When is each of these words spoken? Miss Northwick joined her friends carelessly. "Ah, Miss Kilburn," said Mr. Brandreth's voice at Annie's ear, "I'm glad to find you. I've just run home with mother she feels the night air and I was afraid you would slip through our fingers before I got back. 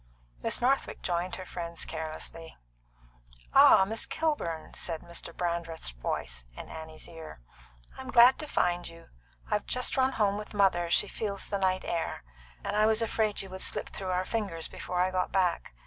Miss 0.41 0.61
Northwick 0.61 1.03
joined 1.03 1.35
her 1.35 1.45
friends 1.45 1.85
carelessly. 1.85 2.57
"Ah, 3.53 3.85
Miss 3.85 4.07
Kilburn," 4.07 4.73
said 4.73 5.01
Mr. 5.01 5.31
Brandreth's 5.31 5.91
voice 5.91 6.43
at 6.57 6.67
Annie's 6.69 7.07
ear, 7.07 7.39
"I'm 7.99 8.09
glad 8.09 8.39
to 8.39 8.47
find 8.47 8.87
you. 8.87 9.09
I've 9.51 9.67
just 9.67 9.95
run 9.97 10.13
home 10.13 10.39
with 10.39 10.55
mother 10.55 10.89
she 10.89 11.07
feels 11.07 11.47
the 11.49 11.59
night 11.59 11.85
air 11.85 12.23
and 12.63 12.75
I 12.75 12.87
was 12.87 13.03
afraid 13.03 13.43
you 13.43 13.51
would 13.51 13.61
slip 13.61 13.89
through 13.89 14.09
our 14.09 14.25
fingers 14.25 14.67
before 14.67 14.99
I 14.99 15.11
got 15.11 15.31
back. 15.31 15.75